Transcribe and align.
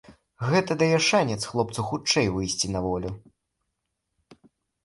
Гэта 0.51 0.77
дае 0.81 0.97
шанец 1.07 1.37
хлопцу 1.51 1.85
хутчэй 1.89 2.27
выйсці 2.39 2.73
на 2.77 2.81
волю. 2.87 3.15